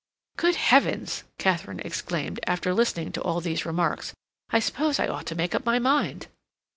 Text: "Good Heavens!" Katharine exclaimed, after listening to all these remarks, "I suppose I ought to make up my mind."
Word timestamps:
"Good 0.35 0.55
Heavens!" 0.55 1.25
Katharine 1.37 1.79
exclaimed, 1.81 2.39
after 2.47 2.73
listening 2.73 3.11
to 3.11 3.21
all 3.21 3.39
these 3.39 3.67
remarks, 3.67 4.15
"I 4.49 4.57
suppose 4.57 4.99
I 4.99 5.05
ought 5.07 5.27
to 5.27 5.35
make 5.35 5.53
up 5.53 5.63
my 5.63 5.77
mind." 5.77 6.25